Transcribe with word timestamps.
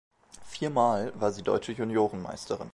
Viermal 0.49 1.13
war 1.21 1.31
sie 1.31 1.43
Deutsche 1.43 1.73
Juniorenmeisterin. 1.73 2.69